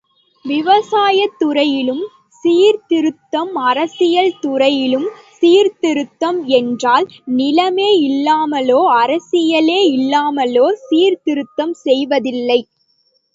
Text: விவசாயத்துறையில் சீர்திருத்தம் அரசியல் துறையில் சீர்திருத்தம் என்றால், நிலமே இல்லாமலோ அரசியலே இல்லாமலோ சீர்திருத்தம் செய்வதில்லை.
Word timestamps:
விவசாயத்துறையில் 0.45 1.99
சீர்திருத்தம் 2.43 3.51
அரசியல் 3.65 4.31
துறையில் 4.39 5.05
சீர்திருத்தம் 5.37 6.39
என்றால், 6.59 7.07
நிலமே 7.37 7.89
இல்லாமலோ 8.09 8.81
அரசியலே 9.01 9.79
இல்லாமலோ 9.95 10.67
சீர்திருத்தம் 10.87 11.75
செய்வதில்லை. 11.85 12.59